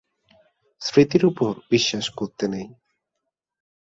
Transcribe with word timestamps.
স্মৃতির 0.81 1.23
উপর 1.25 1.51
বিশ্বাস 1.69 2.05
করতে 2.09 2.45
নেই। 2.47 2.67